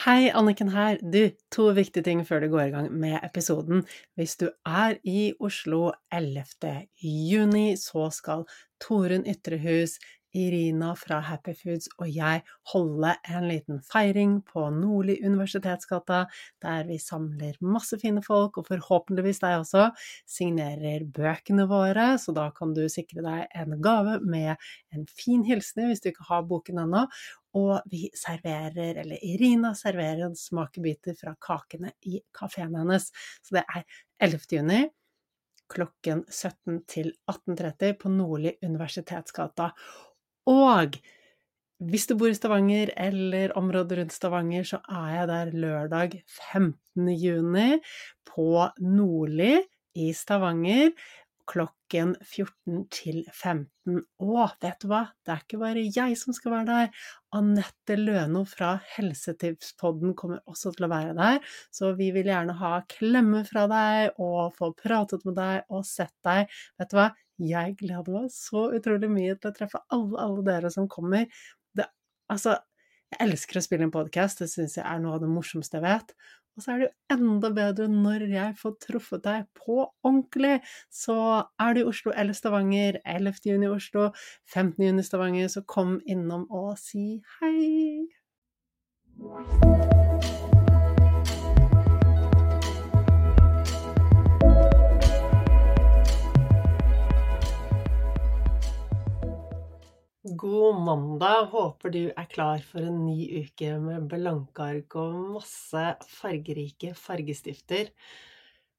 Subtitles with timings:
[0.00, 0.96] Hei, Anniken her.
[1.12, 3.82] Du, to viktige ting før du går i gang med episoden.
[4.16, 6.86] Hvis du er i Oslo 11.
[7.04, 8.46] juni, så skal
[8.80, 9.98] Torunn Ytrehus,
[10.32, 12.42] Irina fra Happy Foods og jeg
[12.72, 16.22] holde en liten feiring på Nordli universitetsgata,
[16.62, 19.88] der vi samler masse fine folk, og forhåpentligvis deg også,
[20.30, 24.54] signerer bøkene våre, så da kan du sikre deg en gave med
[24.94, 27.06] en fin hilsen hvis du ikke har boken ennå,
[27.58, 33.08] og vi serverer, eller Irina serverer en smakebiter fra kakene i kafeen hennes.
[33.42, 33.84] Så det er
[34.22, 34.46] 11.
[34.54, 34.84] juni
[35.70, 39.70] klokken 17 til 18.30 på Nordli universitetsgata.
[40.50, 40.98] Og
[41.80, 46.16] hvis du bor i Stavanger eller området rundt Stavanger, så er jeg der lørdag
[46.52, 47.08] 15.
[47.16, 47.78] juni
[48.28, 49.54] på Nordli
[49.96, 50.90] i Stavanger
[51.50, 54.00] klokken 14 til 15.
[54.22, 57.02] Og vet du hva, det er ikke bare jeg som skal være der.
[57.36, 61.40] Anette Løno fra Helsetipspodden kommer også til å være der,
[61.74, 66.14] så vi vil gjerne ha klemme fra deg og få pratet med deg og sett
[66.26, 66.50] deg.
[66.80, 70.72] Vet du hva, jeg gleder meg så utrolig mye til å treffe alle, alle dere
[70.72, 71.26] som kommer.
[71.76, 71.86] Det,
[72.32, 72.58] altså,
[73.10, 75.86] jeg elsker å spille en podkast, det syns jeg er noe av det morsomste jeg
[75.86, 76.12] vet.
[76.56, 80.58] Og så er det jo enda bedre når jeg får truffet deg på ordentlig.
[80.92, 81.16] Så
[81.60, 83.42] er du i Oslo eller Stavanger, 11.
[83.46, 84.10] juni Oslo,
[84.52, 84.84] 15.
[84.86, 88.08] juni Stavanger, så kom innom og si hei!
[100.40, 101.50] God mandag.
[101.52, 107.90] Håper du er klar for en ny uke med blanke ark og masse fargerike fargestifter.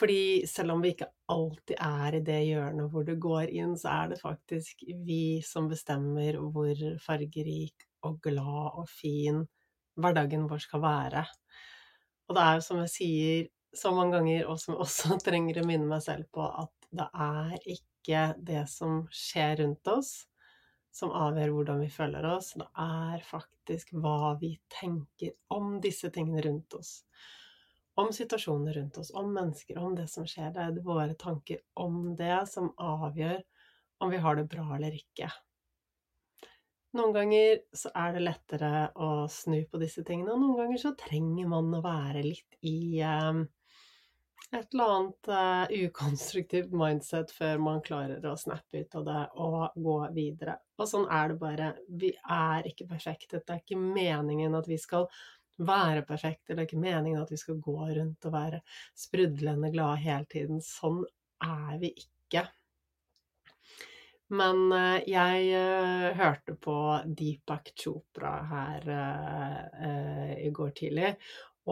[0.00, 3.92] Fordi selv om vi ikke alltid er i det hjørnet hvor du går inn, så
[3.98, 6.72] er det faktisk vi som bestemmer hvor
[7.04, 9.44] fargerik og glad og fin
[10.00, 11.26] hverdagen vår skal være.
[12.30, 15.60] Og det er jo som jeg sier så mange ganger, og som jeg også trenger
[15.60, 20.22] å minne meg selv på, at det er ikke det som skjer rundt oss,
[20.92, 22.52] som avgjør hvordan vi føler oss.
[22.60, 26.98] Det er faktisk hva vi tenker om disse tingene rundt oss.
[27.98, 30.52] Om situasjoner rundt oss, om mennesker, om det som skjer.
[30.52, 33.40] Det er våre tanker om det som avgjør
[34.02, 35.30] om vi har det bra eller ikke.
[36.92, 38.70] Noen ganger så er det lettere
[39.00, 43.00] å snu på disse tingene, og noen ganger så trenger man å være litt i
[43.00, 43.46] um,
[44.52, 49.78] et eller annet uh, ukonstruktivt mindset før man klarer å snappe ut av det og
[49.80, 50.58] gå videre.
[50.76, 51.68] Og sånn er det bare.
[51.88, 53.40] Vi er ikke perfekte.
[53.40, 55.08] Det er ikke meningen at vi skal
[55.62, 58.62] være perfekte, det er ikke meningen at vi skal gå rundt og være
[58.98, 60.60] sprudlende glade hele tiden.
[60.64, 61.02] Sånn
[61.44, 62.44] er vi ikke.
[64.36, 66.76] Men uh, jeg uh, hørte på
[67.08, 68.88] Deepak Chopra her
[70.42, 71.14] i går tidlig,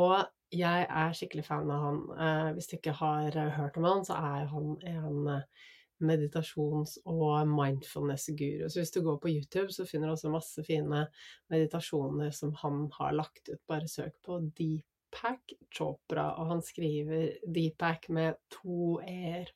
[0.01, 0.21] og
[0.53, 2.01] jeg er skikkelig fan av han.
[2.15, 5.69] Eh, hvis du ikke har eh, hørt om han, så er han en eh,
[6.01, 8.67] meditasjons- og mindfulness-guru.
[8.69, 11.05] Så hvis du går på YouTube, så finner du også masse fine
[11.53, 13.61] meditasjoner som han har lagt ut.
[13.69, 19.53] Bare søk på Deepak Chopra, og han skriver Deepak med to e-er.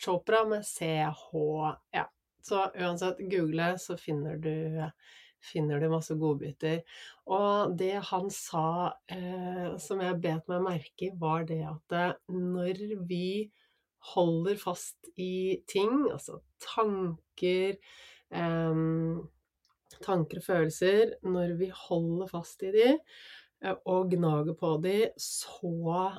[0.00, 0.82] Chopra med ch.
[1.94, 2.08] Ja.
[2.46, 4.82] Så uansett, google, så finner du
[5.42, 6.82] finner du masse godbiter.
[7.32, 12.18] Og det han sa, eh, som jeg bet meg merke i, var det at eh,
[12.32, 13.50] når vi
[14.14, 17.78] holder fast i ting, altså tanker
[18.30, 18.84] eh,
[20.02, 26.10] Tanker og følelser, når vi holder fast i de eh, og gnager på de, så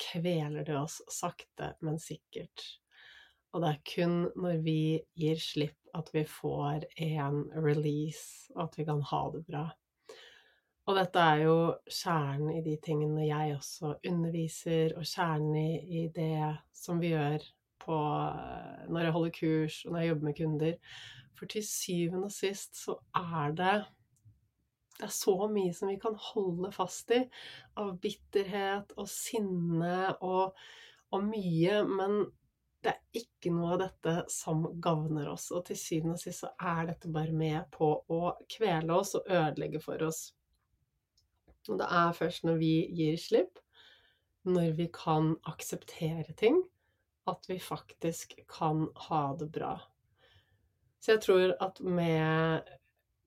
[0.00, 2.64] kveler det oss sakte, men sikkert.
[3.56, 4.80] Og det er kun når vi
[5.16, 9.64] gir slipp at vi får en release, og at vi kan ha det bra.
[10.86, 11.56] Og dette er jo
[11.88, 17.48] kjernen i de tingene jeg også underviser, og kjernen i, det som vi gjør
[17.80, 17.96] på,
[18.92, 20.78] når jeg holder kurs og når jeg jobber med kunder.
[21.36, 23.76] For til syvende og sist så er det
[24.96, 27.18] det er så mye som vi kan holde fast i
[27.76, 30.54] av bitterhet og sinne og,
[31.12, 32.22] og mye, men
[32.86, 36.52] det er ikke noe av dette som gagner oss, og til syvende og sist så
[36.56, 38.20] er dette bare med på å
[38.52, 40.28] kvele oss og ødelegge for oss.
[41.66, 43.58] Og det er først når vi gir slipp,
[44.46, 46.60] når vi kan akseptere ting,
[47.26, 49.74] at vi faktisk kan ha det bra.
[51.02, 52.70] Så jeg tror at med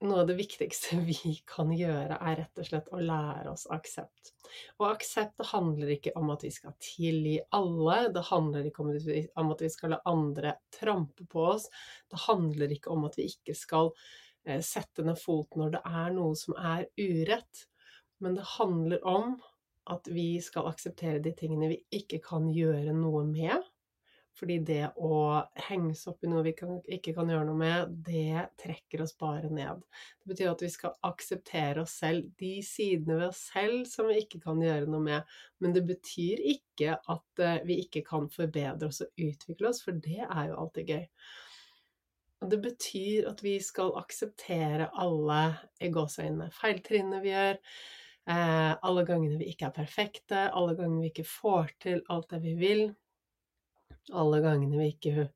[0.05, 4.33] noe av det viktigste vi kan gjøre, er rett og slett å lære oss aksept.
[4.79, 9.63] Og aksept handler ikke om at vi skal tilgi alle, det handler ikke om at
[9.65, 11.69] vi skal la andre trampe på oss,
[12.11, 13.91] det handler ikke om at vi ikke skal
[14.47, 17.65] eh, sette ned foten når det er noe som er urett.
[18.19, 19.37] men det handler om
[19.89, 23.63] at vi skal akseptere de tingene vi ikke kan gjøre noe med.
[24.39, 25.15] Fordi det å
[25.68, 29.12] henge seg opp i noe vi kan, ikke kan gjøre noe med, det trekker oss
[29.19, 29.81] bare ned.
[30.21, 34.21] Det betyr at vi skal akseptere oss selv, de sidene ved oss selv som vi
[34.21, 35.36] ikke kan gjøre noe med.
[35.59, 40.00] Men det betyr ikke at eh, vi ikke kan forbedre oss og utvikle oss, for
[40.07, 41.06] det er jo alltid gøy.
[42.50, 45.42] Det betyr at vi skal akseptere alle
[45.83, 47.59] i gåseøynene feiltrinnene vi gjør.
[48.30, 52.44] Eh, alle gangene vi ikke er perfekte, alle gangene vi ikke får til alt det
[52.47, 52.88] vi vil
[54.15, 55.29] alle gangene vi ikke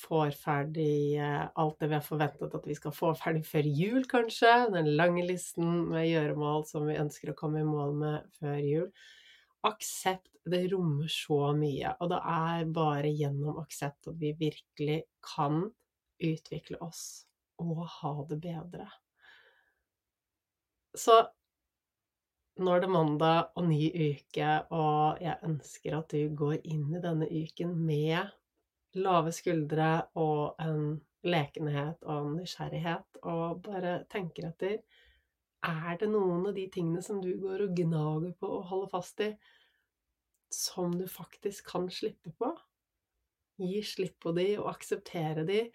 [0.00, 4.02] får ferdig eh, alt det vi har forventet at vi skal få ferdig før jul,
[4.08, 4.52] kanskje.
[4.74, 8.86] Den lange listen med gjøremål som vi ønsker å komme i mål med før jul.
[9.68, 15.66] Aksept, det rommer så mye, og det er bare gjennom aksept at vi virkelig kan
[16.20, 17.26] utvikle oss
[17.60, 18.86] og ha det bedre.
[20.96, 21.20] Så
[22.60, 27.02] nå er det mandag og ny uke, og jeg ønsker at du går inn i
[27.02, 28.30] denne uken med
[29.00, 34.80] lave skuldre og en lekenhet og en nysgjerrighet, og bare tenker etter
[35.60, 39.20] Er det noen av de tingene som du går og gnager på og holder fast
[39.20, 39.30] i,
[40.50, 42.54] som du faktisk kan slippe på?
[43.60, 45.66] Gi slipp på de og akseptere de,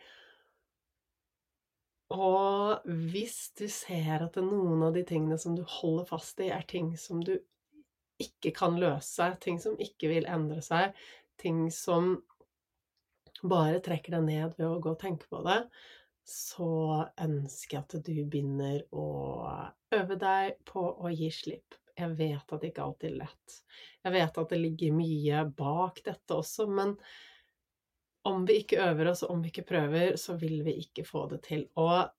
[2.14, 6.66] og hvis du ser at noen av de tingene som du holder fast i, er
[6.70, 7.34] ting som du
[8.22, 10.94] ikke kan løse, ting som ikke vil endre seg,
[11.42, 12.14] ting som
[13.44, 15.60] bare trekker deg ned ved å gå og tenke på det,
[16.26, 19.08] så ønsker jeg at du begynner å
[19.94, 21.78] øve deg på å gi slipp.
[21.96, 23.60] Jeg vet at det ikke alltid er lett.
[24.04, 26.96] Jeg vet at det ligger mye bak dette også, men
[28.26, 31.26] om vi ikke øver oss, og om vi ikke prøver, så vil vi ikke få
[31.32, 31.68] det til.
[31.82, 32.10] Og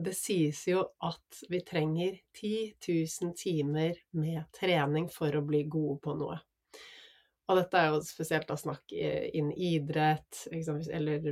[0.00, 2.52] det sies jo at vi trenger 10
[2.88, 6.38] 000 timer med trening for å bli gode på noe.
[7.50, 11.24] Og dette er jo spesielt da snakk innen idrett, eller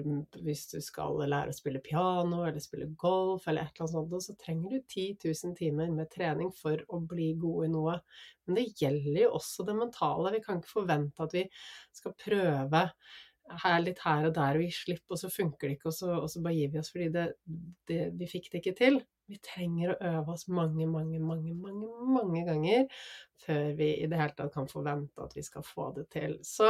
[0.42, 4.26] hvis du skal lære å spille piano eller spille golf eller et eller annet sånt,
[4.26, 7.94] så trenger du 10 000 timer med trening for å bli god i noe.
[8.48, 10.34] Men det gjelder jo også det mentale.
[10.34, 11.46] Vi kan ikke forvente at vi
[12.00, 12.82] skal prøve
[13.62, 16.10] her, litt her og der og gir slipp, og så funker det ikke, og så,
[16.22, 17.28] og så bare gir vi oss fordi det,
[17.88, 19.00] det, vi fikk det ikke til.
[19.28, 22.86] Vi trenger å øve oss mange, mange, mange, mange, mange ganger
[23.44, 26.38] før vi i det hele tatt kan forvente at vi skal få det til.
[26.46, 26.68] Så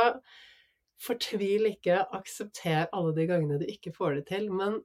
[0.98, 4.80] fortvil ikke, aksepter alle de gangene du ikke får det til, men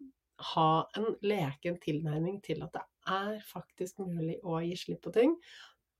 [0.53, 5.35] ha en leken tilnærming til at det er faktisk mulig å gi slipp på ting,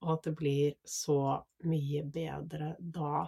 [0.04, 1.40] og at det blir så
[1.70, 3.28] mye bedre da.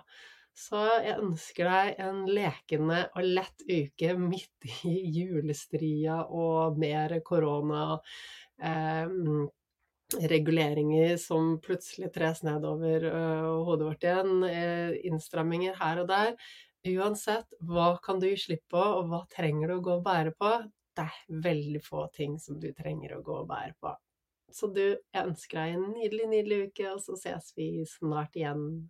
[0.56, 8.00] Så jeg ønsker deg en lekende og lett uke midt i julestria og mer korona.
[8.64, 9.16] Eh,
[10.22, 14.44] reguleringer som plutselig tres nedover uh, hodet vårt igjen.
[14.44, 16.34] Eh, innstramminger her og der.
[16.86, 20.36] Uansett, hva kan du gi slipp på, og hva trenger du å gå og bære
[20.38, 20.52] på?
[20.96, 23.96] Det er veldig få ting som du trenger å gå og bære på.
[24.54, 28.86] Så du, jeg ønsker deg en nydelig, nydelig uke, og så ses vi snart igjen.